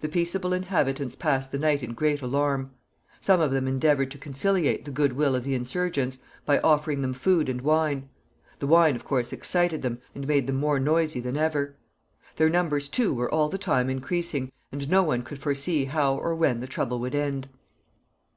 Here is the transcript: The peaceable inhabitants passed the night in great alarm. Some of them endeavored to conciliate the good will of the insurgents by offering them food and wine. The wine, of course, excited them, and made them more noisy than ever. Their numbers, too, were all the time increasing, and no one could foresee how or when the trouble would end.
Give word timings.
The 0.00 0.08
peaceable 0.08 0.52
inhabitants 0.52 1.14
passed 1.14 1.52
the 1.52 1.60
night 1.60 1.80
in 1.84 1.92
great 1.94 2.20
alarm. 2.20 2.72
Some 3.20 3.40
of 3.40 3.52
them 3.52 3.68
endeavored 3.68 4.10
to 4.10 4.18
conciliate 4.18 4.84
the 4.84 4.90
good 4.90 5.12
will 5.12 5.36
of 5.36 5.44
the 5.44 5.54
insurgents 5.54 6.18
by 6.44 6.58
offering 6.58 7.02
them 7.02 7.12
food 7.14 7.48
and 7.48 7.60
wine. 7.60 8.08
The 8.58 8.66
wine, 8.66 8.96
of 8.96 9.04
course, 9.04 9.32
excited 9.32 9.80
them, 9.82 10.00
and 10.12 10.26
made 10.26 10.48
them 10.48 10.56
more 10.56 10.80
noisy 10.80 11.20
than 11.20 11.36
ever. 11.36 11.76
Their 12.34 12.50
numbers, 12.50 12.88
too, 12.88 13.14
were 13.14 13.32
all 13.32 13.48
the 13.48 13.56
time 13.56 13.88
increasing, 13.88 14.50
and 14.72 14.90
no 14.90 15.04
one 15.04 15.22
could 15.22 15.38
foresee 15.38 15.84
how 15.84 16.16
or 16.16 16.34
when 16.34 16.58
the 16.58 16.66
trouble 16.66 16.98
would 16.98 17.14
end. 17.14 17.48